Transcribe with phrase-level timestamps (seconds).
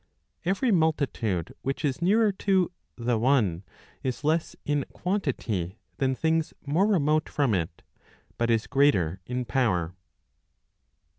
[0.45, 3.67] Every multitude which is nearer to the one t
[4.09, 7.83] is less in quantity than things more remote firom it,
[8.39, 9.93] but is greater in power.